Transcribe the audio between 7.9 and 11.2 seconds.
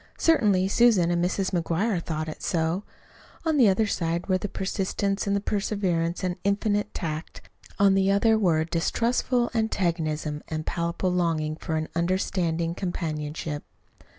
the other were a distrustful antagonism and a palpable